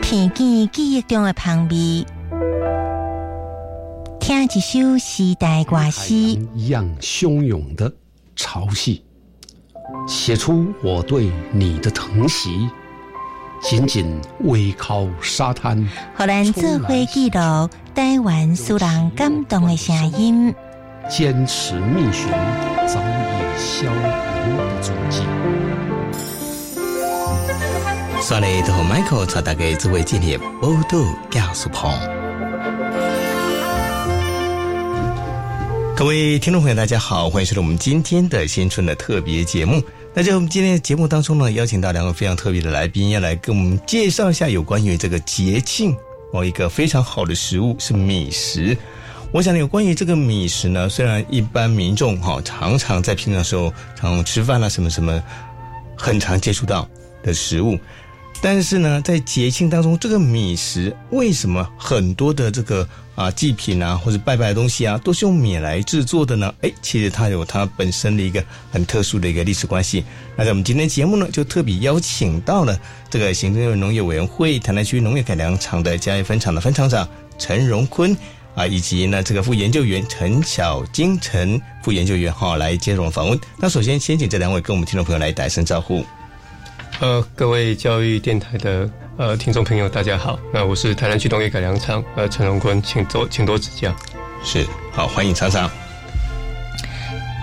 [0.00, 2.04] 片见记忆中的旁边，
[4.20, 6.14] 听一首时代歌诗，
[6.54, 7.92] 一样汹涌的
[8.36, 9.00] 潮汐，
[10.06, 12.68] 写出我对你的疼惜。
[13.62, 17.40] 紧紧偎靠沙滩，荷兰智慧记录
[17.94, 20.54] 台湾苏人感动的声音。
[21.08, 22.30] 坚持觅寻
[22.88, 25.20] 早已消隐的足迹。
[28.22, 30.98] 刷来同 Michael 查大家智慧建立报道
[31.30, 31.92] 加速旁。
[35.94, 39.82] 各位听众朋友，大家好，欢迎收听我们今天的新春的特别节目。
[40.14, 45.94] 那在我们今天的节目当中呢，邀请到两位非常特别的来宾，要来跟我们介绍一下有关于这个节庆
[46.32, 48.76] 哦，一个非常好的食物是米食。
[49.34, 55.20] 我想有关于这个米食呢，虽然一般民众哈常常在平常时候常吃饭啊什么什么，
[55.96, 56.88] 很常接触到
[57.20, 57.76] 的食物。
[58.40, 66.54] 但是呢，在节庆当中，这个米食为什么很多的这个啊祭品啊或者拜拜的东西啊，都是用米来制作的呢？
[66.60, 68.40] 哎，其实它有它本身的一个
[68.70, 70.04] 很特殊的一个历史关系。
[70.36, 72.78] 那在我们今天节目呢，就特别邀请到了
[73.10, 78.16] 这个行政院农业委员会台南区农业改良场的嘉义分厂的分厂长陈荣坤
[78.54, 83.38] 啊，以及呢这个副研究员陈小金陈副研究员哈来接受访问。
[83.58, 86.04] 那首先先请这两位跟我们听众朋友来打一声招呼。
[87.00, 90.38] 呃，各位教育电台的呃听众朋友，大家好。
[90.52, 93.92] 那我是台南区农业改良场呃陈荣坤，请多请多指教。
[94.44, 95.68] 是，好，欢迎常常。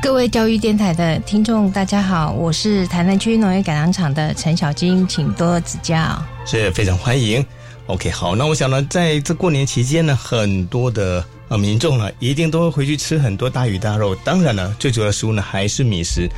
[0.02, 6.00] 各位教育电台的听众，大家好，我是台南区农业改良场的陈小金，请多指教。
[6.46, 7.46] 是非常欢迎。
[7.88, 14.16] OK，好，那我想呢，在这过年期间呢，很多的呃民众呢，一定都会回去吃很多大鱼大肉。
[14.24, 16.30] 当然呢，最主要的食物呢，还是米食。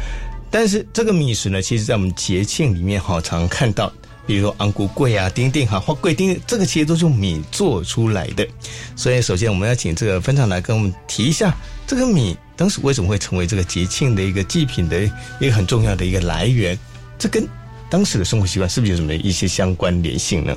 [0.49, 3.91] 但是这个米食呢，其实，在我们节庆里面哈，常看到，
[4.25, 8.47] 比如说安菇贵啊、丁丁哈、花贵丁，这个其实都是用米做出来的。
[8.95, 11.55] 所以，首先我们要请这个分厂来跟我们提一下，
[11.85, 15.03] 这个米当时为什么会成为这个节庆的一个祭品的
[15.39, 16.77] 一个很重要的一个来源？
[17.19, 17.47] 这跟
[17.89, 20.55] 当时的生活习惯是不是有什么一些相关联性呢？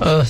[0.00, 0.26] 呃，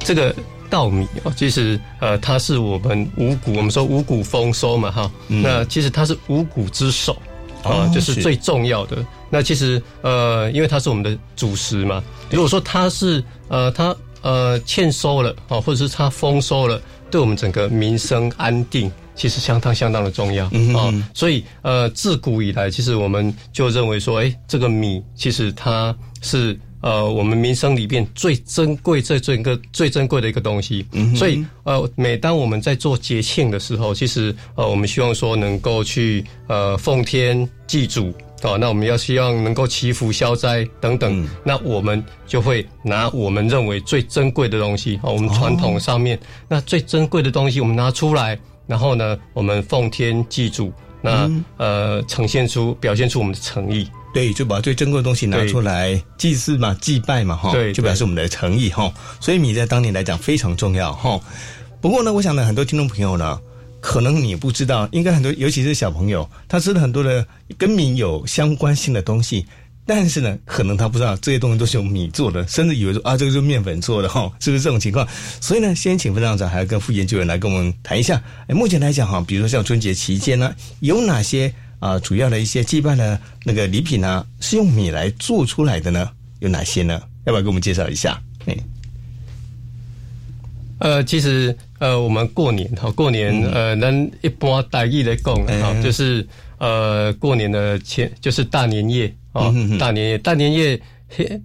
[0.00, 0.34] 这个
[0.68, 7.16] 稻米哦，其实呃，它是我们五谷，我们说五谷丰收嘛哈，那其实它是五谷之首。
[7.62, 9.04] 啊，就是最重要的。
[9.28, 12.00] 那其实呃，因为它是我们的主食嘛。
[12.30, 20.94] 如果说它是呃，它呃欠收了啊，或者是它丰收了，对我们整个民生安定，其实相当相当的重要啊。
[21.12, 26.56] 所以呃，自古以来，其实我们就认为说，哎，这个米其实它是。
[26.86, 30.86] 呃，我们民生里边最珍贵、最珍贵、最珍贵的一个东西。
[31.16, 41.26] 所以，呃，每当我们在做节庆的时候，其实呃，我们希望说能够去呃奉天祭祖啊，那我们要希望能够祈福消灾等等。
[41.42, 46.16] 那我们就会拿我们认为最珍贵的东西啊，我们传统上面
[46.46, 50.72] 那最珍贵的东西，我们拿出来，然后呢，我们奉天祭祖，
[51.02, 53.88] 那呃，呈现出、表现出我们的诚意。
[54.16, 58.90] 对，就把最珍贵的东西拿出来祭祀嘛，祭拜嘛，哈，就表示我们的诚意哈。
[59.20, 61.20] 所以米在当年来讲非常重要哈。
[61.82, 63.38] 不过呢，我想呢，很多听众朋友呢，
[63.78, 67.26] 可能你不知道，应该很多，尤其是小朋友，他吃了很多的
[67.58, 69.44] 跟米有相关性的东西，
[69.84, 75.06] 但是呢，可能他不知道这些东西都是用米做的，甚至以为说啊，这个是面粉做的哈，是不是这种情况？
[75.42, 78.22] 所以呢，先请分长长还要跟副研究员来跟我们谈一下。
[78.48, 81.52] 哎，目前来讲哈，比如说像春节期间呢，有哪些？
[81.78, 87.00] 啊，主要的一些祭拜的那个礼品呢，是用米来做出来的呢，有哪些呢？
[87.24, 88.20] 要不要给我们介绍一下？
[88.46, 88.56] 哎，
[90.78, 96.26] 呃，其实呃，我们过年哈，过年呃，能一般大意来讲哈，就是
[96.58, 100.80] 呃，过年的前就是大年夜啊，大年夜，大年夜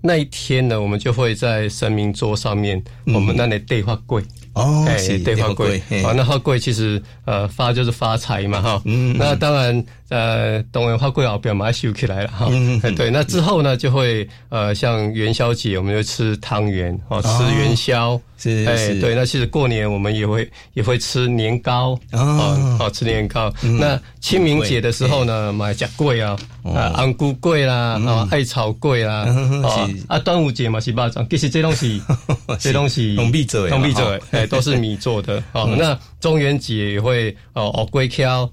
[0.01, 4.23] 那一天呢，我们就会在神明桌上面，我们那里对话柜。
[4.53, 18.19] 哦，哎，对花贵，啊，那花贵其实呃发就是发财嘛哈，嗯，那当然呃，当然花贵后表马修起来了哈，嗯对，那之后呢就会呃像元宵节，我们就吃汤圆哦，吃元宵。
[18.37, 18.99] 是哎，是。
[18.99, 22.19] 对，那其实过年我们也会也会吃年糕哦。
[22.19, 23.53] 哦，哦吃年糕。
[23.79, 30.03] 那清明节的时候哎呢，买甲桂啊，啊安菇桂啦，啊艾草桂啦，嗯哦是。
[30.07, 32.01] 啊端午节嘛是巴掌，其实这东西
[32.59, 35.41] 这东西用米做的嘛用米做的，哎，都是米做的。
[35.51, 38.49] 哦，那中元节也会哦哦龟壳哦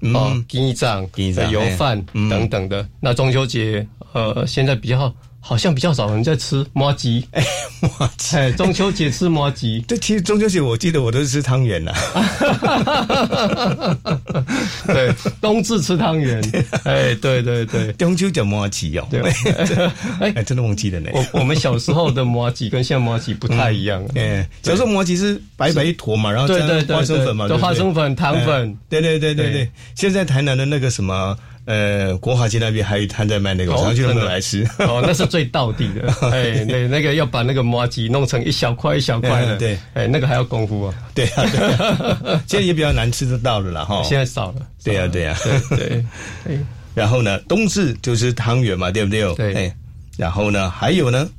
[0.49, 1.07] 鸡掌
[1.49, 2.27] 油饭嗯。
[2.27, 2.85] 等等的。
[2.99, 7.25] 那中秋节呃现在比较好像比较少人在吃麻吉，
[7.99, 9.83] 哇塞哎，中秋节吃麻吉。
[9.87, 11.93] 这其实中秋节我记得我都是吃汤圆呐，
[14.85, 16.41] 对，冬至吃汤圆，
[16.83, 17.91] 哎，对对对。
[17.93, 19.21] 中秋叫麻吉哦，对。
[20.19, 21.09] 哎，真的忘记了呢。
[21.13, 28.69] 我我们小时候的麻吉跟现在麻吉不太一样，哎，小时候麻吉是白白一坨嘛，然后加对对对花生粉嘛，花生粉糖粉。
[28.69, 29.53] 哎对对对对对。
[29.53, 29.71] 对。
[29.95, 34.67] 现在台南的那个什么呃国华街那边还有摊在卖那个，我常常去那边来吃。
[34.79, 39.77] 哦，那是最道地的， 哎，那那个要把那个麻吉弄成一小块一小块的， 嗯对。
[39.93, 44.01] 哎，那个还要功夫啊，对啊，对啊， 现在也比较难吃得到了啦哈。
[44.03, 45.37] 现在少了，对呀对呀，
[45.69, 46.05] 对对
[46.45, 46.59] 对，
[46.95, 49.33] 然后呢，冬至就是汤圆嘛，对不对？
[49.35, 49.53] 对。
[49.53, 49.75] 哎，
[50.17, 51.29] 然后呢，还有呢，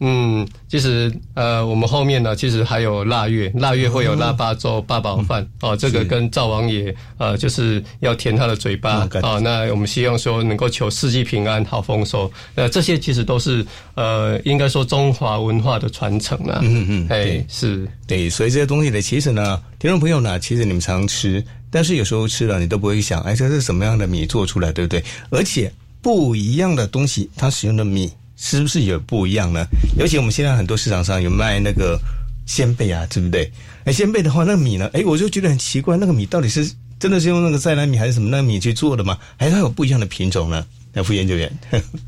[0.00, 9.40] 嗯，其实呃，我们后面呢，其实还有腊月，腊月会有腊八粥、八宝饭哦，这个跟灶王爷呃，就是要填他的嘴巴啊哦。
[9.40, 12.30] 那我们希望说能够求四季平安、好丰收。
[12.54, 13.64] 那这些其实都是
[13.94, 16.58] 呃，应该说中华文化的传承啊。
[16.62, 25.02] 嗯嗯哎，是对，所以这些东西呢，其实呢，听众朋友呢，其实你们常吃，但是有时候吃了你都不会想，哎，这是什么样的米做出来，对不对？
[25.30, 28.10] 而且不一样的东西，它使用的米
[28.46, 29.64] 是不是也不一样呢？
[29.96, 31.98] 尤其我们现在很多市场上有卖那个
[32.44, 33.50] 鲜贝啊，对不对？
[33.84, 36.70] 哎，鲜贝的话，那个米呢，哎，我就觉得很奇怪，那个米到底是
[37.00, 39.16] 真的是用那个再来米还是什么那个米去做的吗？
[39.38, 40.62] 还是它有不一样的品种呢？
[40.92, 41.50] 那，副研究员，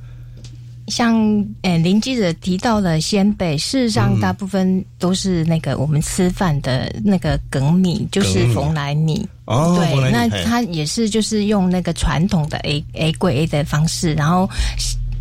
[0.88, 1.16] 像
[1.62, 9.26] 呃林记者提到的鲜贝，事实上大部分都是那个我们吃饭的那个梗米，就是蓬莱米。
[9.46, 14.48] 哦对，那它也是就是用那个传统的 A A 贵 A 的方式，然后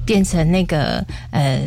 [0.06, 1.62] 变成那个呃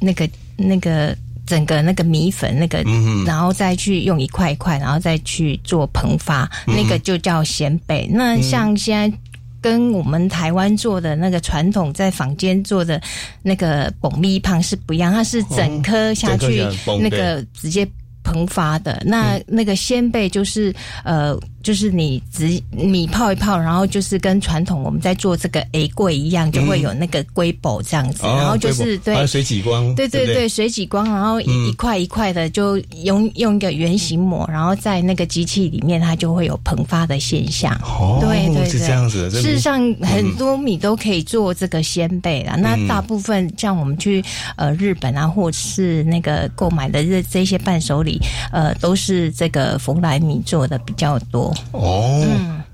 [0.00, 1.16] 那个那个
[1.46, 8.08] 整个那个米粉那个，嗯然后再去用一块一块，然后再去做膨发，嗯那个就叫鲜贝。
[8.12, 9.18] 那像现在。
[9.62, 12.98] 跟我们台湾做的那个传统在坊间做的
[13.42, 16.64] 那个爆米胖是不一样，它是整颗下去
[16.98, 17.86] 那个直接
[18.24, 19.02] 膨发的。
[19.04, 20.74] 那那个鲜贝就是
[21.04, 37.72] 呃，就是你只米泡一泡，然后就是跟传统我们在做这个 A 柜一样，就会有那个龟宝这样子，然后就是对水挤光，对不对对对，水挤光，然后一一块一块的就用用一个圆形膜，然后在那个机器里面，它就会有膨发的现象。
[37.84, 42.56] 哦对对对，是这样子的事实上，很多米都可以做这个鲜贝啦。
[42.56, 44.24] 那大部分像我们去
[44.56, 48.18] 呃日本啊，或是那个购买的这这些伴手礼，
[48.50, 51.49] 呃，都是这个蓬莱米做的比较多。
[51.72, 52.26] 哦，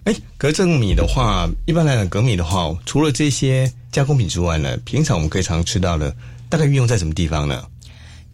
[0.05, 6.15] 哎、隔正米的话，一般来讲，隔米的话，除了这些加工品之外呢，平常我们可以常吃到的，
[6.49, 7.65] 大概运用在什么地方呢？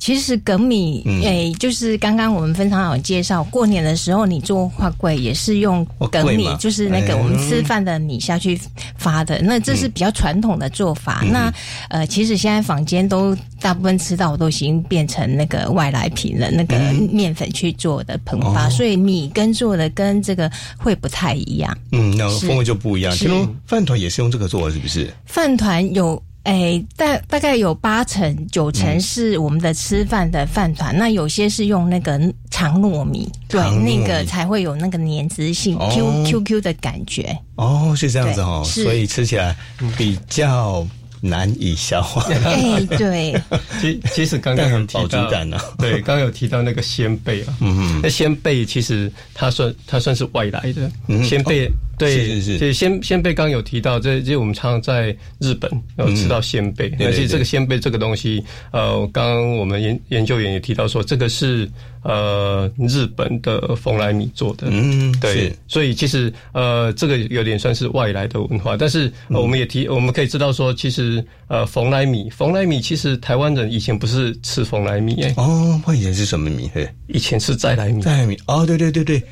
[0.03, 8.61] 其实梗米，嗯诶、就是刚刚我们非常好介绍，过年的时候你做花柜也是用梗米就是那个哎我们吃饭的米下去
[8.97, 11.21] 发的，那这是比较传统的做法。
[11.23, 11.55] 嗯那
[11.89, 16.77] 呃，其实现在坊间都大部分吃到都已经变成那个外来品了，那个
[17.13, 21.79] 面粉去做的膨发，所以米跟做的跟这个会不太一样。
[21.93, 23.15] 嗯，那风味就不一样。
[23.15, 25.09] 其实饭团也是用这个做的，是不是？
[25.27, 26.21] 饭团有。
[26.45, 28.73] 诶，大大概有八成九嗯。
[28.73, 32.19] 成是我们的吃饭的饭团，那有些是用那个
[32.51, 35.89] 长糯米，对，那个才会有那个粘质性、哦。
[35.93, 37.37] Q Q Q 的感觉。
[37.57, 39.57] 哦，是这样子、哦，所以吃起来
[39.97, 40.85] 比较
[41.21, 42.23] 难以消化。
[42.45, 43.41] 哎，对，
[43.81, 48.01] 其其实刚刚有提到足感呢对，刚刚有提到那个鲜贝啊，嗯哼。
[48.03, 52.59] 那鲜贝其实它算它算是外来的嗯鲜贝，对，是是是。
[52.59, 61.69] 对鲜鲜贝刚刚有提到，这这我们常常在日本有吃到鲜贝，而且这个鲜贝这个东西，呃，刚刚我们研研究员也提到说，这个是
[62.03, 76.71] 呃日本的蓬莱米做的，嗯，对，所以其实呃，这个有点算是外来的文化，但是、呃我们也提，我们可以知道说，其实呃，蓬莱米，蓬莱米其实台湾人以前不是吃蓬莱米哎、哦，那以前是什么米？
[76.75, 78.03] 嘿，以前是再来米。
[78.03, 78.37] 再来米。
[78.47, 79.23] 哦，对对对对，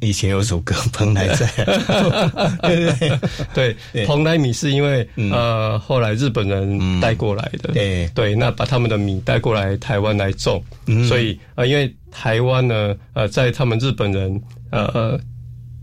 [0.00, 1.46] 以前有首歌《蓬莱在》，
[2.62, 3.18] 对
[3.54, 3.76] 对？
[3.92, 5.30] 对，蓬莱米是因为、嗯。
[5.32, 8.08] 呃，后来日本人带过来的，对。
[8.14, 10.62] 对，那把他们的米带过来台湾来种，
[11.08, 14.40] 所以呃，因为台湾呢，呃，在他们日本人
[14.70, 15.20] 呃呃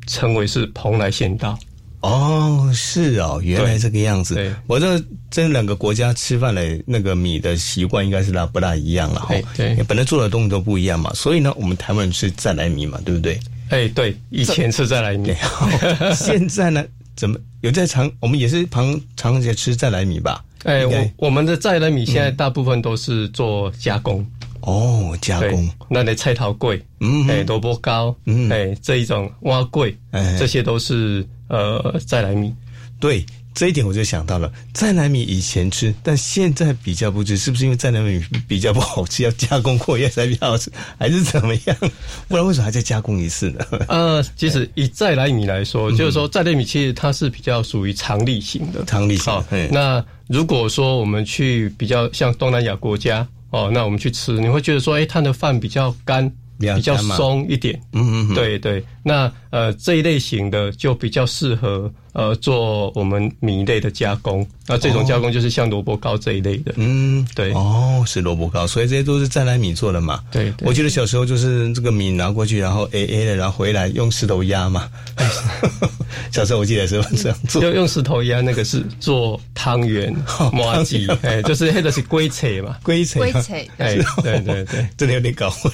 [0.07, 1.57] 称为是蓬莱县道。
[2.01, 4.35] 哦，是哦，原来这个样子。
[4.35, 9.35] 对，我这这两个国家吃饭的那个米的习惯应该是大不大一样了哈。
[9.57, 13.39] 对，本来做的东西都不一样嘛，所以呢，我们台湾人吃再来米嘛，对不对？
[13.69, 15.33] 哎，对，以前吃再来米，
[16.15, 18.11] 现在呢，怎么有在尝？
[18.19, 20.43] 我们也是常常也吃再来米吧？
[20.63, 24.25] 哎，我我们的再来米现在大部分都是做加工。
[24.61, 32.51] 哦，加工，那的菜头贵，嗯，哎，萝卜糕，嗯，哎，这一种蛙贵，哎，这些都是呃再来米。
[32.99, 33.23] 对，
[33.55, 40.69] 这一点我就想到了，再来米以前吃，但现在比较不吃，是不是因为再来米比较不好吃，要加工过夜才比较好吃，
[40.99, 41.77] 还是怎么样？
[42.27, 43.65] 不然为什么还再加工一次呢？
[43.87, 49.33] 呃，其实以再来米来说，就是说再来米其实它是比较属于常力型的，常力型。
[49.71, 53.27] 那如果说我们去比较像东南亚国家。
[53.51, 57.79] 哦，那我们去吃，你会觉得说，哎，它的饭比较干，比较松一点。
[57.93, 58.83] 嗯嗯，对对。
[59.01, 61.89] 那呃，这一类型的就比较适合。
[62.15, 66.73] 呃，做我们米类的加工，那这种加工就是像萝卜糕这一类的。
[66.77, 67.51] 嗯，对。
[67.51, 70.21] 哦，是萝卜糕，所以这些都是再来米做的嘛。
[70.31, 70.53] 对。
[70.61, 74.89] 我记得小时候就是这个米拿过去，然后 A A 的，然后回来用石头压嘛。
[76.31, 77.61] 小时候我记得是这样做。
[77.61, 80.13] 用用石头压那个是做汤圆、
[80.53, 83.19] 麻糬，哎，就是那个是龟菜嘛，龟菜。
[83.19, 83.67] 龟菜。
[83.77, 85.69] 哎，对对对， 真的有点搞混。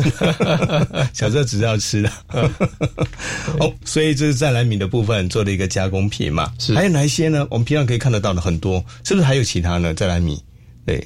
[1.13, 2.12] 小时候只知道吃的。
[3.60, 6.30] 哦，所以这是再来米的部分做了一个加工品。
[6.31, 6.73] 嘛，是。
[6.73, 7.45] 还有哪一些呢？
[7.50, 9.93] 我们平常可以看得到的很多，是不是还有其他呢？
[9.93, 10.41] 再来米，
[10.85, 11.05] 对，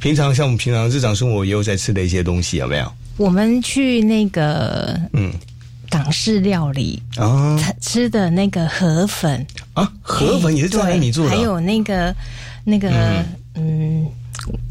[0.00, 2.92] 平常像我们平常日常生活也有在吃的一些东西，有没有？
[3.16, 5.32] 我们去那个嗯。
[5.90, 9.46] 港式料理啊，吃的那个河粉。
[9.74, 12.12] 啊，河粉也是再来米做的，还有那个
[12.64, 12.90] 那个
[13.54, 14.06] 嗯。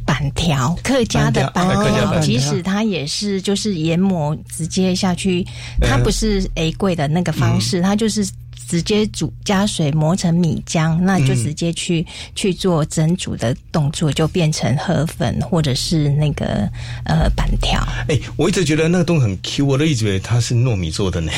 [0.05, 5.47] 板条，客家的板条，即使它也是就是研磨直接下去，
[5.81, 8.27] 它不是 A 贵的那个方式，它就是
[8.67, 12.05] 直接煮加水磨成米浆，那就直接去
[12.35, 16.69] 去做蒸煮的动作，就变成河粉或者是那个
[17.05, 17.81] 呃板条。
[18.07, 21.31] 哎，我一直觉得那个东西很 Q，我都一直以为它是糯米做的呢，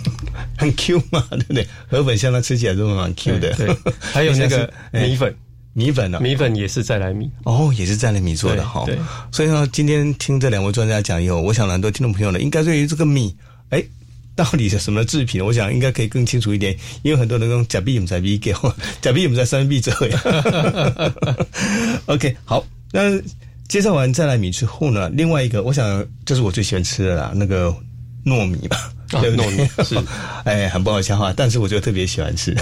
[0.58, 1.66] 很 Q 嘛，对不对？
[1.88, 5.34] 河粉像它吃起来都蛮 Q 的，对，还有那个 米粉。
[5.72, 6.18] 米粉呢？
[6.20, 8.82] 米粉也是再来米哦，也是再来米做的哈。
[8.84, 8.98] 对，
[9.30, 13.36] 所以呢，今天听这两位专家讲以后，我想很多听众朋友呢，应该对于这个米，
[13.70, 13.80] 哎，
[14.42, 16.74] 到底是什么制品， 我想应该可以更清楚一点。
[17.02, 18.54] 因为很多人用假币唔在币给，
[19.02, 20.22] 假币唔在三币做呀。
[22.06, 23.20] OK，好，那
[23.68, 27.68] 介绍完再来米之后呢，另外一个，我想就是我最喜欢吃的啦，那个
[28.24, 28.90] 糯米吧。
[29.10, 30.00] 对糯米是，
[30.44, 32.56] 哎，很不好消化，但是我就特别喜欢吃。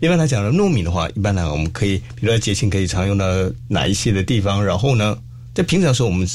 [0.00, 3.26] 一般来讲呢，糯米的话，一般呢，我们可以，比如说节庆可以常用到
[3.68, 5.18] 哪一些的地方，然后呢，
[5.54, 6.26] 在平常时候我们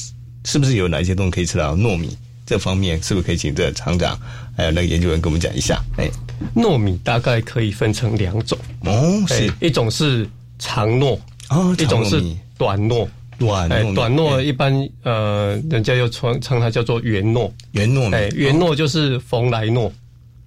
[0.45, 2.15] 是不是有哪一些东西可以吃到糯米？
[2.47, 4.17] 这方面是不是可以请这厂长
[4.55, 5.79] 还有那个研究员跟我们讲一下？
[5.97, 6.09] 哎，
[6.55, 8.57] 糯米大概可以分成两种。
[8.85, 9.53] 哦，是。
[9.59, 10.27] 一种是
[10.57, 12.23] 长糯啊，一种是
[12.57, 13.07] 短糯。
[13.39, 14.73] 短短糯一般
[15.03, 19.91] 呃，人家又称称它叫做圆糯，圆糯哎，圆糯就是冯来糯。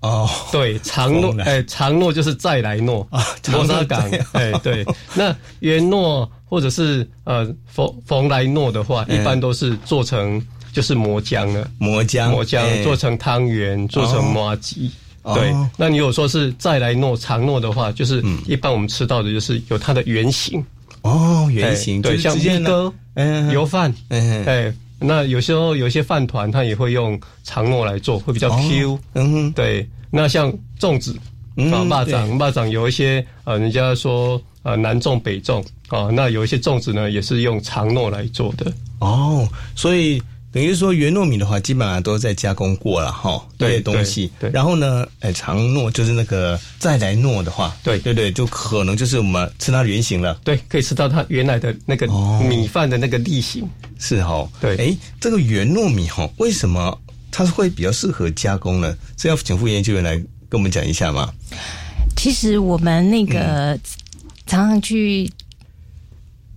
[0.00, 4.10] 哦，对，长糯哎，长糯就是再来糯啊，长沙港。
[4.32, 14.90] 哎，对， 那圆糯或者是呃冯冯来糯的话，一般都是做成就是磨浆了，磨浆磨浆做成汤圆，做成麻吉。
[15.34, 20.64] 对，那你有说是再来糯长糯的话，就是一般我们吃到的就是有它的原型。
[21.02, 22.92] 哦，圆形对，像米糕、
[23.52, 28.98] 油饭，哎，那有时候有些饭团，它也会用长糯来做，会比较 Q。
[29.14, 29.86] 嗯，对。
[30.10, 31.14] 那像粽子
[31.56, 38.72] 啊，蚂蚱，蚂蚱有一些呃，人家说呃南粽北粽啊，那有一些粽子呢，也是用长糯来做的。
[39.00, 39.46] 哦，
[39.76, 40.20] 所以。
[40.52, 44.32] 等于说原糯米的话，基本上都在加工过了哈，这些东西。
[44.40, 44.50] 对。
[44.50, 50.34] 然后呢，哎，长糯就是那个再来糯的话，对对对，就可能就是我们吃它原型了。
[50.42, 52.06] 对，可以吃到它原来的那个
[52.48, 53.64] 米饭的那个粒形。
[53.98, 54.48] 是哈。
[54.60, 54.76] 对。
[54.76, 58.96] 哎，这个原糯米哈，为什么它是会比较适合加工呢？
[59.16, 60.16] 这要请副研究员来
[60.48, 61.32] 跟我们讲一下吗？
[62.16, 63.78] 其实我们那个
[64.46, 65.30] 常常去。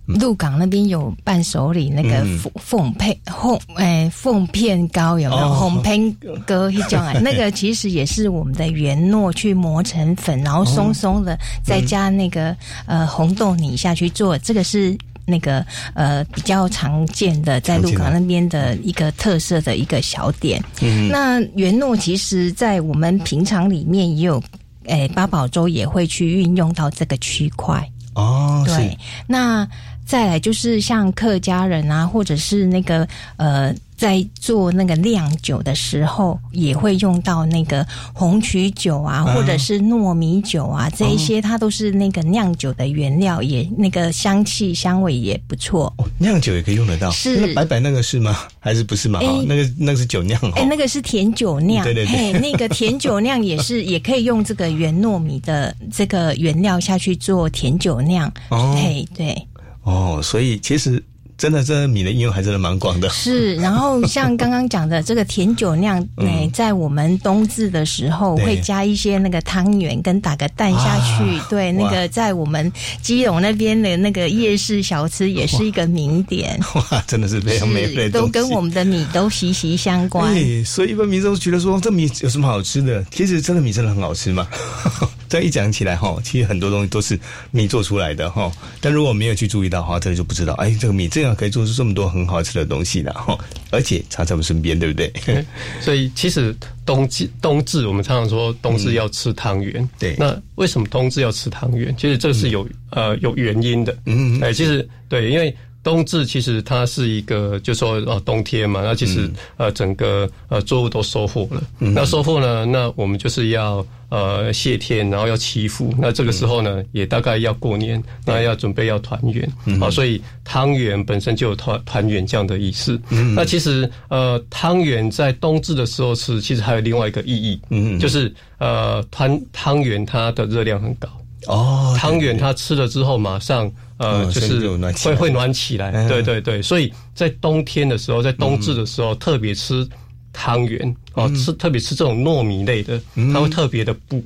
[0.06, 5.54] 鹿港那边有伴手礼，那个凤凤片凤哎凤片糕有没有？
[5.54, 6.14] 红片
[6.46, 14.94] 糕一种啊， 那个其实也是我们的原糯去磨成粉，然后松松的，再加那个呃红豆泥下去做，这个是
[15.24, 20.62] 那个呃比较常见的在鹿港那边的一个特色的一个小点。
[21.08, 24.42] 那原糯其实在我们平常里面也有，
[24.86, 27.82] 哎八宝粥也会去运用到这个区块。
[28.14, 29.66] 哦，对，那。
[30.06, 33.06] 再来就是像客家人啊，或者是那个
[33.36, 45.92] 呃在做那个酿酒的时候，也会用到那个红曲酒啊，或者是糯米酒啊，这一些它都是那个酿酒的原料，也那个香气香味也不错。
[45.98, 47.10] 哦，酿酒也可以用得到。
[47.10, 48.36] 是那白白那个是吗？
[48.58, 49.20] 还是不是嘛？
[49.46, 50.52] 那个那个是酒酿哦。
[50.56, 58.30] 哎、那个是甜酒酿，对对对，那个甜酒酿也是，也可以用这个原糯米的这个原料下去做甜酒酿。
[58.50, 59.46] 哦嘿，对，
[59.84, 61.02] 哦，所以其实
[61.36, 63.08] 真的这米的应用还真的蛮广的。
[63.10, 63.54] 是。
[63.56, 71.38] 然后像刚刚讲的这个甜酒酿， 哎、在我们冬至的时候会加一些那个汤圆，跟打个蛋下去。
[71.38, 72.72] 啊对，那个在我们
[73.02, 80.32] 基隆那边的那个夜市小吃也是一个名点， 哇，真的是非常美味的都跟我们的米都息息相关。
[80.32, 83.04] 对，所以一般民众觉得说这米有什么好吃的？
[83.10, 84.46] 其实真的米真的很好吃嘛。
[85.28, 87.18] 这样一讲起来哈，其实很多东西都是
[87.50, 88.52] 米做出来的哈。
[88.80, 93.38] 但如果没有去注意到哈，真的就不知道，哎，这个米这样可以做出这么多很好吃的东西的哈，
[93.70, 95.12] 而且常在我们身边，对不对？
[95.80, 96.54] 所以其实
[96.86, 99.88] 冬季冬至，我们常常说冬至要吃汤圆。
[99.98, 101.94] 对那为什么冬至要吃汤圆？
[101.96, 103.96] 其实这是有、呃有原因的。
[104.06, 111.62] 嗯哎，其实对，因为冬至其实它是一个，就说哦冬天嘛，那其实、呃整个呃作物都收获了。
[111.80, 115.92] 嗯那收获呢，那我们就是要呃谢天，然后要祈福。
[115.98, 119.50] 那这个时候呢，也大概要过年，那要准备要团圆。
[119.80, 123.00] 好、所以汤圆本身就有团团圆这样的意思。
[123.34, 131.08] 那其实呃汤圆在冬至的时候吃，其实还有另外一个意义，嗯就是呃团汤圆它的热量很高。
[131.46, 134.68] 哦，汤圆它吃了之后，马上呃，嗯就是
[135.04, 135.90] 会会暖起来。
[135.90, 139.86] 嗯对对对，所以在冬天的时候，在冬至的时候，特别吃
[140.34, 143.00] 汤圆哦，吃特别吃这种糯米类的，
[143.32, 144.22] 它会特别的补。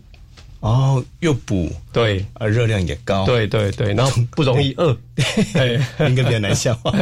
[0.61, 4.97] 哦，又补，对啊，热量也高，，对对对，然后不容易饿。
[5.52, 6.95] 对，应该比较难消化。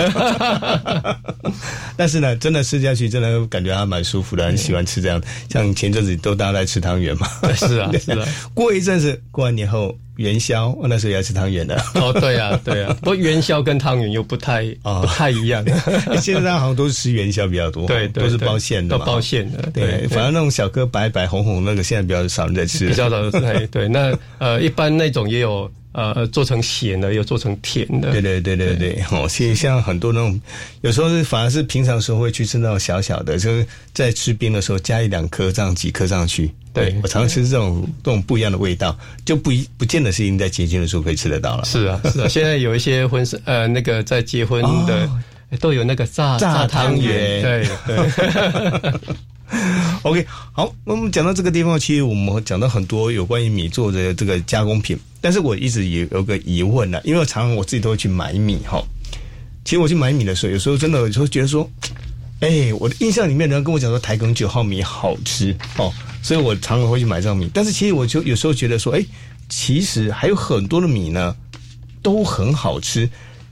[1.99, 5.23] 但是呢，真的吃下去，真的感觉还蛮舒服的，很喜欢吃这样。
[5.51, 8.27] 像前阵子都大家在吃汤圆嘛，是啊 是啊。
[8.55, 11.77] 过一阵子过完年后元宵，哦那时候也要吃汤圆的。
[11.95, 15.63] 哦，对啊对啊， 不过元宵跟汤圆又不太哦不太一样。
[16.23, 19.71] 现在大家好像都是吃元宵比较多，对对，都是包馅的，都包馅的。
[19.75, 23.87] 对，反正那种小颗白白红红那个，现在比较少人在吃，比较少对对。
[23.89, 28.13] 那呃，一般那种也有呃做成咸的，也有做成甜的。
[28.13, 30.41] 对对对对对，哦，其实像很多那种，
[30.83, 36.51] 有时候是反而是平常时候会去吃那种小小的，就是在吃冰的时候加一两颗这样几颗上去。
[36.73, 38.95] 对我常吃这种这种不一样的味道，
[39.25, 41.65] 就不一不见得是应在节庆的时候可以吃得到了。
[41.65, 45.09] 是啊，是啊， 现在有一些婚事呃，那个在结婚的、
[45.59, 48.93] 都有那个炸炸汤汤圆对对
[50.03, 58.83] OK，好，那我们讲到这个地方，其实我们讲到很多有关于米做的这个加工品，但是我一直也有个疑问呢，因为我常常我自己都会去买米哈。
[59.65, 61.69] 其实我去买米的时候，有时候真的有时候觉得说，
[62.41, 67.51] 哎，我的印象里面人跟我讲说台梗九号米好吃哦，所以我常常会去买这种米。
[67.55, 69.05] 但是其实我就有时候觉得说，哎，
[69.49, 71.35] 其实还有很多的米呢
[72.03, 73.09] 都很好吃，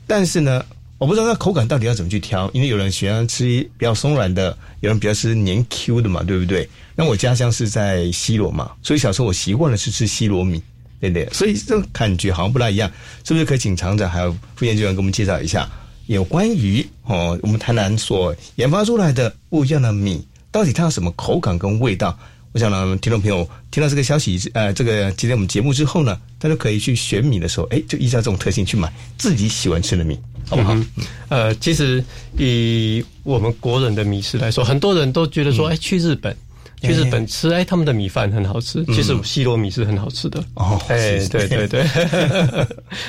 [0.07, 0.64] 但是呢，
[0.98, 3.44] 我不知道它口感到底要怎么去挑，因为有人喜欢吃
[3.76, 6.68] 比较松软的，有人比较吃黏 Q 的嘛，对不对？
[6.94, 10.62] 那我家乡是在西罗嘛，所以小时候我习惯了是吃西罗米，
[11.00, 11.28] 对不对？
[11.33, 12.90] 所以这种感觉好像不大一样，
[13.24, 15.68] 是不是可以请厂长还有副研究员给我们介绍一下，
[16.07, 22.16] 有关于哦我们台南所研发出来的不一样的米，到底它有什么口感跟味道？
[22.52, 30.16] 我想呢，听众朋友听到这个消息，呃，这个今天我们节目之后呢，大家可以去选米的时候，哎，就依照这种特性去买自己喜欢吃的米，
[30.48, 30.76] 好不好？
[31.28, 32.02] 呃，其实
[32.38, 36.37] 以我们国人的米食来说，很多人都觉得嗯说，哎、去日本。
[36.83, 38.85] 去日本吃，哎，他们的米饭很好吃。
[38.87, 40.38] 其实西罗米是很好吃的。
[40.40, 41.83] 嗯哦哎，是对对对，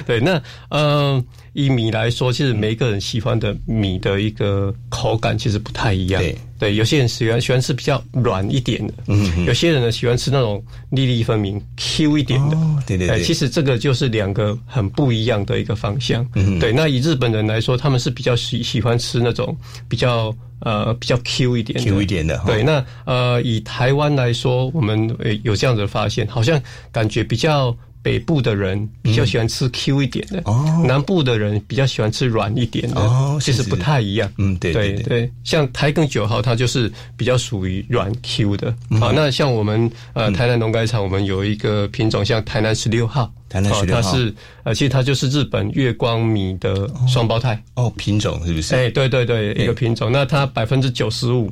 [0.08, 0.20] 对。
[0.24, 1.22] 那呃，
[1.52, 6.22] 以米来说，其实每一个人喜欢的米的一个口感其实不太一样。
[6.22, 12.56] 对对，有些人喜欢喜欢吃比较软一点的，嗯有些人呢喜欢吃那种粒粒分明、Q 一点的。
[12.58, 16.26] 哦对对对哎其实这个就是两个很不一样的一个方向。
[16.36, 16.72] 嗯，对。
[16.72, 19.58] 那以日本人来说，他们是比较喜喜欢吃那种
[19.90, 27.76] 比较呃比较 Q 一点的 Q 一点的哈对，那呃以台湾来说，我们呃有这样子的发现，好像感觉比较。
[28.06, 30.84] 北部的人比较喜欢吃 Q 一点的，哦。
[30.88, 34.32] 南部的人比较喜欢吃软一点的，哦其实不太一样。
[34.38, 35.32] 嗯对对对对。
[35.44, 38.72] 像台梗九号，它就是比较属于软 Q 的。
[38.92, 39.00] 嗯。
[39.00, 44.02] 好，那像我们呃台南农改场，我们有一个品种，像台南十六号，台南十六号。
[44.04, 44.32] 它是
[44.66, 47.60] 呃，其实它就是日本月光米的双胞胎。
[47.74, 48.76] 哦，品种是不是？
[48.76, 51.52] 哎，对对对，一个品种，那它百分之九十五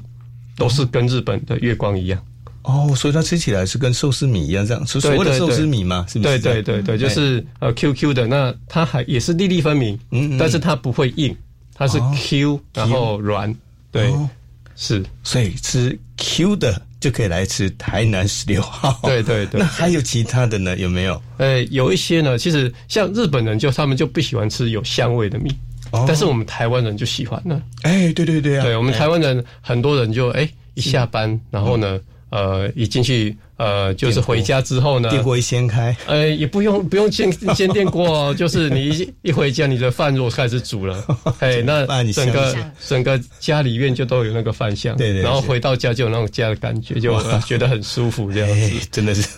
[0.56, 2.24] 都是跟日本的月光一样。
[2.64, 6.06] 哦，所以它吃起来是跟寿司米一样，这样是所谓的寿司米嘛？
[6.10, 6.62] 是不对是对？
[6.62, 11.36] 对对对，就是呃 QQ 的，那它还也是粒粒分明，嗯嗯但是它不会硬，
[11.74, 13.54] 它是哦 Q 然后软，
[13.92, 14.30] 对哦，
[14.76, 18.98] 是，所以吃 Q 的就可以来吃台南十六号。
[19.04, 20.78] 对对对那还有其他的呢？
[20.78, 21.22] 有没有？
[21.38, 25.52] 呃，有一些呢，其实像日本人就他们就不喜欢吃有香味的米，
[25.92, 27.62] 哦但是我们台湾人就喜欢了。
[27.82, 32.00] 哎，对对对啊，对我们台湾人很多人就哎、一下班，然后呢，
[32.34, 41.06] 呃，一进去呃，就是回家之后呢，电锅一掀开，呃，也不用不用煎煎电锅哦， 就是你一一回家，你的饭如果开始煮了，
[41.38, 42.56] 哎，那饭整个
[42.88, 49.30] 整个家里面就都有那个饭香，对对然后回到家就有那种家的感觉，就呃 觉得很舒服这样哎子。，真的是，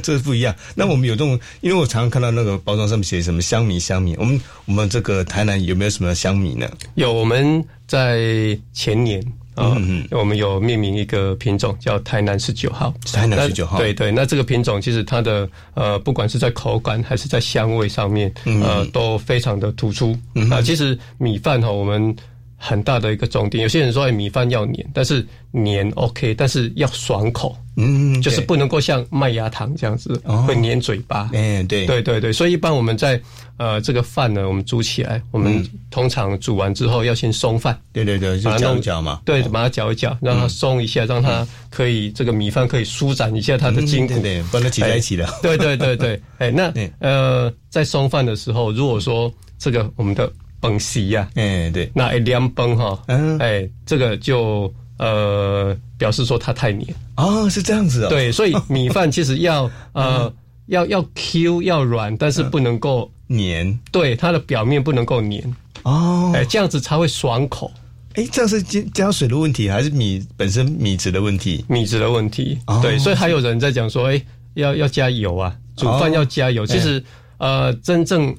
[0.00, 0.54] 这是不一样。
[0.76, 6.70] 那我们有这种，因为我常常看到那个包装上面写什么香米香米，我们我们这个台南有没有什么香米呢？
[6.94, 9.20] 有我们在前年
[9.54, 12.94] 啊，嗯我们有命名一个品种叫台南十九号。
[13.12, 20.16] 台南那19号对对，那这个品种其实它的呃，不管是在口感还是在香味上面，嗯呃，都非常的突出。
[20.50, 22.14] 啊，其实米饭哈，我们
[22.62, 30.44] 很大的一个重点，有些人说哎米饭要黏，但是黏 OK，但是要爽口，嗯，就是不能够像麦芽糖这样子哦。
[30.46, 31.30] 会黏嘴巴。
[31.32, 31.86] 哎，对。
[31.86, 33.18] 对对对，所以一般我们在
[33.56, 39.20] 呃这个饭呢，我们煮起来，我们通常煮完之后要先松饭，对对对，就把它弄搅一搅嘛。
[39.24, 44.12] 对，把它搅一搅，让它松一下，让它可以这个米饭可以舒展一下它的筋骨。
[44.12, 45.26] 嗯对对，不然它挤在一起了。
[45.40, 46.70] 对对对对，哎，那
[47.00, 56.94] 呃，在松饭的时候，如果说这个我们的本席呀，哎，对，那一凉崩哈，嗯哎，这个就呃表示说它太黏。
[57.16, 60.32] 哦，是这样子哦。，对，所以 米饭其实要 呃
[60.66, 65.42] 要要 Q 要软，但是不能够黏对它的表面不能够黏，
[65.84, 66.30] 哦。
[66.34, 67.72] 哎，这样子才会爽口。
[68.14, 71.64] 哎，这样是加加水的问题，还是米本身米质的问题？
[71.68, 72.58] 米质的问题。
[72.66, 74.20] 哦对，所以还有人在讲说，哎、
[74.54, 76.66] 要要加油啊，煮饭要加油。
[76.66, 77.02] 其实，
[77.38, 78.36] 呃，真正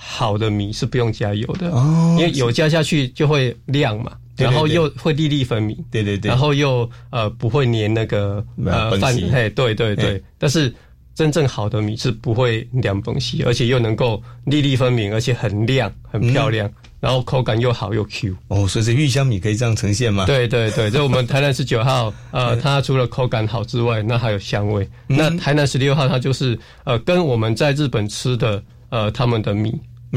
[0.00, 10.72] 好的米是不用加油的，哦因为油加下去就会亮嘛，对对然后又会粒粒分明，对对对然后又呃不会粘那个呃饭嘿，对对对，但是。
[11.14, 18.36] 真正好的米是不会凉崩稀，而且又能够粒粒分明，而且很亮、很漂亮，然后口感又好又 Q。
[18.46, 24.88] 哦，所以是玉香米可以这样呈现吗？，对对对，这我们 台南十九号，呃，它除了口感好之外，那还有香味。
[25.08, 29.74] 那台南十六号，它就是呃，跟我们在日本吃的呃他们的米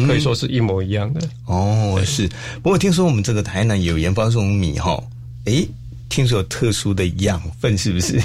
[0.07, 1.21] 可以说是一模一样的。
[1.45, 2.29] 哦，是。
[2.61, 5.01] 不过听说我们这个台南有研发这种米哈，
[5.45, 5.67] 诶，
[6.09, 8.19] 听说有特殊的养分，是不是？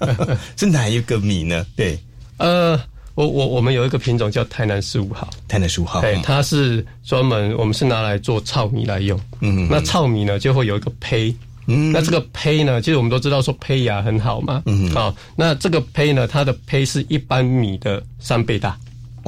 [0.56, 1.66] 是哪一个米呢？
[1.74, 1.98] 对，
[2.36, 2.80] 呃，
[3.14, 6.00] 我我我们有一个品种叫台南十五号，台南十五号。
[6.00, 9.18] 对，它是专门我们是拿来做糙米来用。
[9.40, 11.34] 嗯那糙米呢就会有一个胚。
[11.70, 18.74] 嗯那这个胚呢，其实我们都知道说胚芽很好嘛，嗯，好、那这个胚呢，它的胚是一般米的三倍大，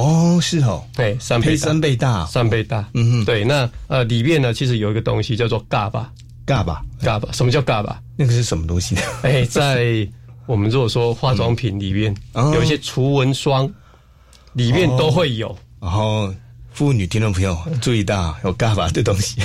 [0.01, 6.11] 哦，是哦，对，三倍大，三倍大，三倍大，嗯哼对，那呃里面呢其实有一个东西叫做嘎巴，
[6.47, 6.83] 嘎巴？
[7.03, 8.01] 嘎巴，什么叫嘎巴？
[8.17, 9.03] 那个是什么东西呢？
[9.23, 10.07] 哎，在
[10.47, 13.71] 我们如果说化妆品里面、哦有一些除蚊霜，
[14.55, 15.57] 里面都会有。
[15.81, 16.33] 然后。
[16.81, 19.39] 妇女听众朋友注意到有嘎巴的东西，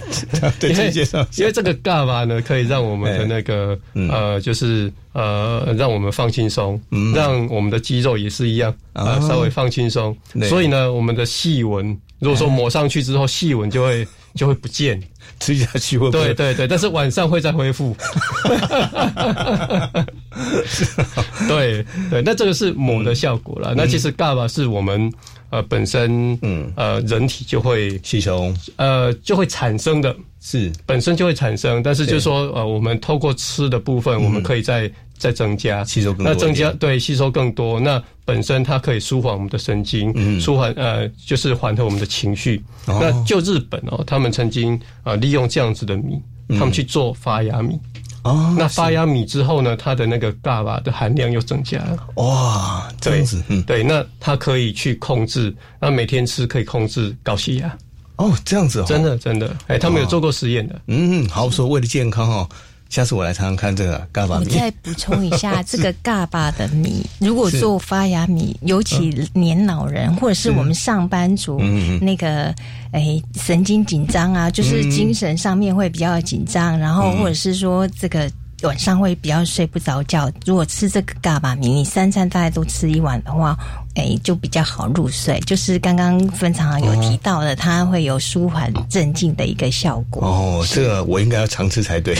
[0.60, 6.78] 对介绍因为这个嘎巴呢，可以让我们的那个、嗯呃，就是呃，让我们放轻松，
[7.14, 10.14] 让我们的肌肉也是一样啊、稍微放轻松。
[10.46, 15.02] 所以呢，我们的细纹，如果说抹上去之后，细纹就会 就会不见。
[15.40, 16.10] 吃下去会？
[16.10, 17.96] 对对对，但是晚上会再恢复。
[21.48, 23.72] 对对，那这个是抹的效果了。
[23.74, 25.10] 那其实嘎巴是我们
[25.54, 42.60] 呃本身嗯呃人体就会吸收呃就会产生的，是本身就会产生，但是就是说呃我们透过吃的部分，我们可以再再增加吸收更多那增加对吸收更多，那本身它可以舒缓我们的神经，嗯舒缓呃就是缓和我们的情绪。
[42.86, 47.78] 哦那就日本哦，他们曾经呃利用这样子的米，他们去做发芽米。
[48.24, 52.08] 哦，那发芽米之后呢，它的那个伽马的含量又增加了。
[52.16, 57.76] 哇，这样子，嗯，对，那它可以去控制，那每天吃可以控制高血压，
[58.16, 60.80] 哦，这样子哦，真，的真的，哎，他们有做过实验的。
[60.86, 62.48] 嗯，好，说为了健康哦，
[62.94, 72.54] 下次我来尝尝看这个嘎巴米，我再补充一下， 这个嘎巴的米，如果做发芽米，尤其年老人或者是我们上班族，嗯那个
[72.92, 78.30] 哎神经紧张啊，就是精神上面会比较紧张，然后或者是说这个。
[78.66, 80.30] 晚上会比较睡不着觉。
[80.44, 83.56] 如果吃这个嘎巴米，你三餐大概都吃一碗的话，
[83.94, 85.38] 哎，就比较好入睡。
[85.40, 90.26] 就是刚刚分常有提到的，它会有舒缓镇静的一个效果。
[90.26, 92.16] 哦，这个我应该要常吃才对，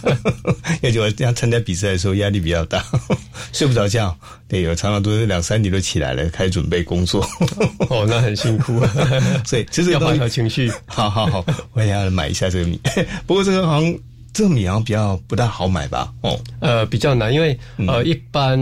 [0.82, 2.84] 因为我这样参加比赛的时候压力比较大，
[3.52, 4.16] 睡不着觉。
[4.48, 7.24] 对，有常常都是两三点就起来了，开始准备工作。
[7.88, 8.80] 哦，那很辛苦，
[9.44, 10.72] 所以其实要缓个东西和情绪。
[10.86, 12.80] 好好好，我也要买一下这个米。
[13.26, 13.94] 不过这个好像
[14.32, 16.12] 这个米好像比较不大好买吧？
[16.22, 18.58] 哦，呃，比较难，因为呃，一般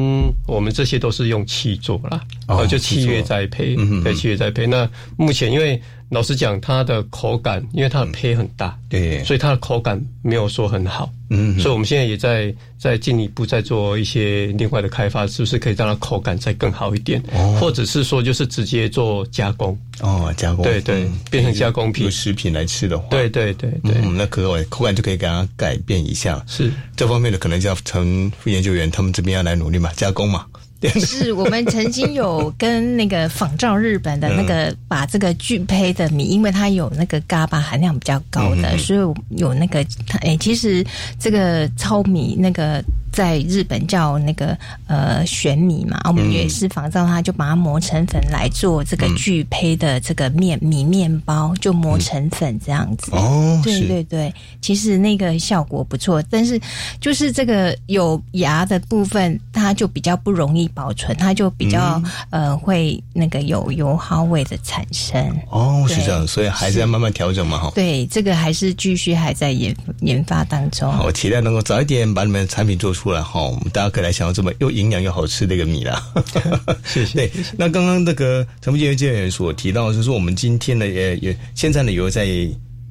[0.47, 4.67] 我们这些都是用气做啦，哦呃，就七月栽培嗯哼，对，七月栽培。
[4.67, 11.11] 那目前因为老实讲，它的口感，因为它的胚很大，对，所以它的口感没有说很好。
[11.31, 17.23] 嗯所以我们现在也在在进一步在做一些另外的开发，是不是可以让它口感再更好一点？
[17.35, 19.79] 哦或者是说就是直接做加工？
[20.01, 26.43] 哦，加工，对对变成加工品有食品来吃的话，对对对对，嗯，那口感口感就可以给它改变一下。
[26.49, 30.47] 是这方面的可能就要从副研究员他们这边要来努力嘛，加工嘛。
[30.81, 40.85] 对 是我们曾经有跟那个仿照日本的那个，把这个巨胚的米，因为它有那个嘎巴含量比较高的，嗯所以有那个它诶、其实
[41.19, 42.83] 这个糙米那个
[43.19, 53.11] 在日本叫那个呃玄米嘛，我们也是仿照它，就把它磨成粉来做这个巨胚的这个面米面包，就磨成粉这样子。
[53.11, 56.61] 哦，对对对，其实那个效果不错，但是
[57.01, 62.01] 就是这个有芽的部分，它就比较不容易保存，它就比较、
[62.31, 65.21] 呃会那个有油耗味的产生。
[65.51, 67.73] 哦，是这样，所以还是要慢慢调整嘛，哈。
[67.75, 70.93] 对，这个还是继续还在研研发当中。
[70.93, 76.03] 好，我期待能够早一点把你们的产品做出来哈，我们大家可以来享用这么又营养又好吃的一个米啦。
[76.85, 82.27] 谢谢对，那刚刚那个陈副研究员所提到，就是说我们今天呢也也现在呢有在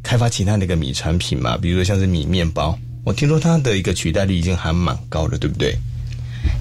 [0.03, 5.75] 开发其他的一个米产品嘛，比如说像是米面包，我听说它的一个取代率已经还蛮高的，对不对？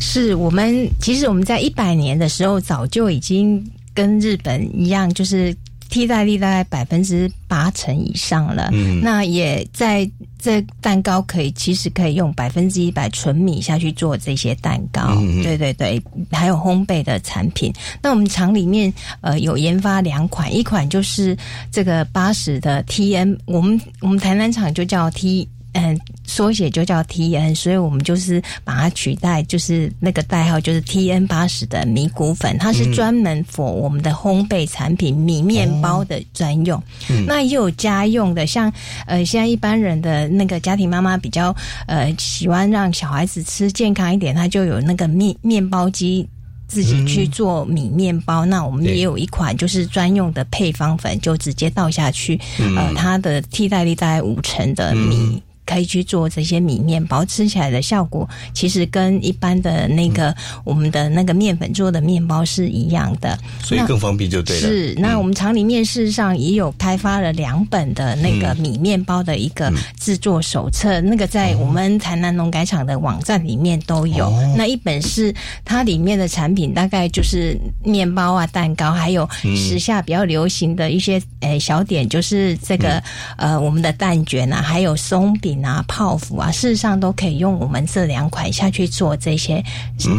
[0.00, 3.64] 是我们其实我们在一百年的时候早就已经
[3.94, 5.54] 跟日本一样，就是
[5.88, 8.70] 替代率大概百分之八成以上了。
[8.72, 15.14] 嗯那也在这蛋糕可以其实可以用百分之一百纯米下去做这些蛋糕。
[15.18, 17.72] 嗯嗯对对对，还有烘焙的产品。
[18.02, 21.36] 那我们厂里面呃有研发两款，一款就是
[21.70, 25.48] 这个八十的 TM，我们我们台南厂就叫 T。
[25.76, 36.82] 嗯，缩写就叫 T N，所以我们就是把它取代，就是那个代号就是 T N 八十的米谷粉，它是专门 for 我们的烘焙产品、米面包的专用。
[37.26, 38.72] 那也有家用的，像
[39.06, 41.54] 呃，现在一般人的那个家庭妈妈比较
[41.86, 46.28] 呃喜欢让小孩子吃健康一点，它就有那个面面包机。
[46.68, 52.36] 自己去做米面包，那我们也有一款就是专用的配方粉，就直接倒下去，
[52.76, 55.40] 呃，它的替代率大概五成的米。
[55.66, 63.38] 可以去做这些米面包，吃起来的效果其实跟一般的那个、我们的那个面粉做的面包是一样的。
[63.62, 64.68] 所以更方便就对了。
[64.68, 74.26] 是，那我们厂里面事实上也有开发了两本的那个米面包的一个制作手册，那个在我们台南农改场的网站里面都有。
[74.26, 74.54] 哦。
[74.56, 83.02] 那一本是它里面的产品，大概就是面包啊、蛋糕，还有时下比较流行的一些诶、小点，就是这个、
[83.36, 89.62] 呃我们的蛋卷啊，还有松饼啊、泡芙啊，事实上都可以用我们这两款下去做这些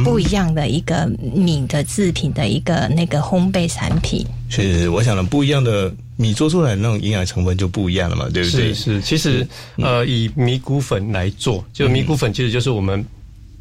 [0.04, 4.26] 不一样的一个米的制品的一个那个烘焙产品。
[4.50, 8.74] 是，我想呢，不一样的米做出来的那种营养成分就不一样了嘛，对不对？
[8.74, 9.46] 是是，其实
[9.76, 13.06] 呃，以米谷粉来做，就米谷粉其实就是我们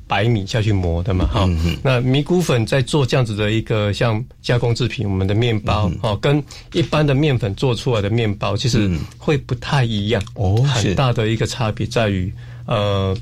[0.06, 1.48] 白米下去磨的嘛，哈、
[1.82, 6.42] 那米谷粉在做这样子的一个像加工制品，我们的面包哦，跟
[6.72, 10.88] 一般的面粉做出来的面包其实会不太一样哦是。
[10.88, 12.32] 很大的一个差别在于
[12.66, 13.16] 呃。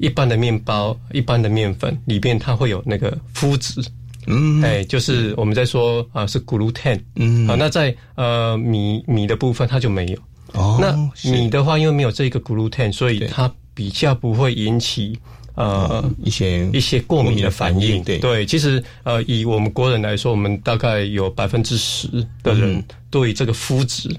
[0.00, 3.84] 一般的面包、一般的面粉里面，它会有那个麸质，
[4.28, 7.48] 嗯，哎，就是我们在说啊、是 gluten，嗯。
[7.48, 10.18] 啊，那在呃米米的部分它就没有。
[10.52, 15.18] 哦，那米的话，因为没有这个 gluten，所以它比较不会引起
[15.58, 18.02] 呃一些一些过敏的反应。
[18.04, 22.08] 对对，其实呃，以我们国人来说，我们大概有百分之十
[22.44, 24.14] 的人对这个麸质，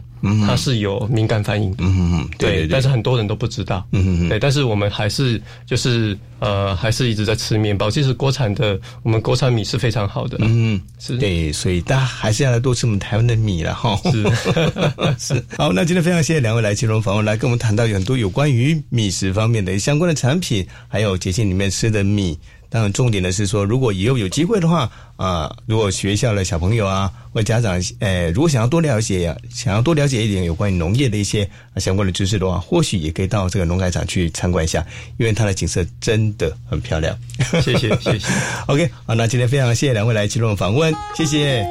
[0.46, 1.84] 它是有敏感反应的。
[1.84, 3.88] 嗯嗯，对但是很多人都不知道。
[3.92, 7.90] 嗯嗯嗯对，但是我们还是就是呃，还是一直在吃面包。
[7.90, 10.38] 其实国产的我们国产米是非常好的。
[10.42, 14.00] 嗯，是对，所以大家还是要来多吃我们台湾的米了哈。
[14.12, 14.24] 是
[15.36, 22.38] 是，好，那今天非常谢谢两位来金融访问，来跟我们谈到很多有关于米食方面的相关的产品，还有节庆里面吃的米。
[22.70, 34.86] 当然，重点的是说，如果以后有机会的话，啊、如果学校的小朋友啊，或家长，呃，如果想要多了解，想要多了解一点有关于农业的一些、啊相关的知识的话，或许也可以到这个农改场去参观一下，
[35.18, 37.18] 因为它的景色真的很漂亮。
[37.62, 38.28] 谢谢谢谢。
[38.68, 41.66] OK，好，那今天非常谢谢两位来接受访问，谢谢。